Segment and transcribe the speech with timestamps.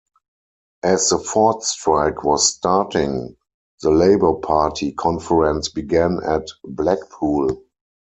[0.81, 3.37] As the Ford strike was starting,
[3.83, 7.61] the Labour Party conference began at Blackpool.